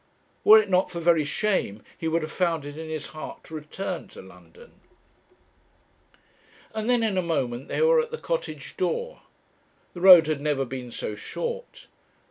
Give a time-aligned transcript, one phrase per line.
[0.43, 3.53] Were it not for very shame, he would have found it in his heart to
[3.53, 4.71] return to London.
[6.73, 9.19] And then in a moment they were at the Cottage door.
[9.93, 11.85] The road had never been so short.